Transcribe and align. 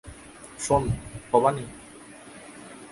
শোন, 0.59 0.83
ভবানী। 1.31 1.65